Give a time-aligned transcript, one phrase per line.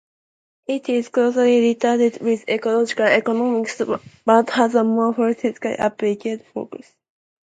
[0.65, 3.79] It is closely related with ecological economics,
[4.25, 6.91] but has a more politically applied focus.